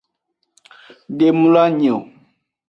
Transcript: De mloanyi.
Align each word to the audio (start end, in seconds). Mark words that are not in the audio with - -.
De 1.17 1.27
mloanyi. 1.37 1.93